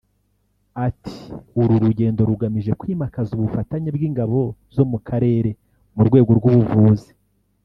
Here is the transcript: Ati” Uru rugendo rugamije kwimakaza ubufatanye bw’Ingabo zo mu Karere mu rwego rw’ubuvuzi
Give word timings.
Ati” 0.87 1.15
Uru 1.61 1.73
rugendo 1.83 2.19
rugamije 2.29 2.71
kwimakaza 2.79 3.31
ubufatanye 3.33 3.89
bw’Ingabo 3.95 4.39
zo 4.75 4.83
mu 4.91 4.97
Karere 5.07 5.49
mu 5.95 6.01
rwego 6.07 6.31
rw’ubuvuzi 6.39 7.11